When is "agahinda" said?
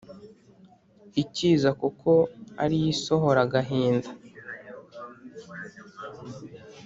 3.47-4.09